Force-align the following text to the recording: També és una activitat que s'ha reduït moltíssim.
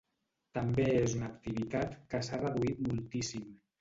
També 0.57 0.85
és 1.01 1.13
una 1.19 1.29
activitat 1.33 1.93
que 2.15 2.25
s'ha 2.29 2.41
reduït 2.43 2.83
moltíssim. 2.87 3.45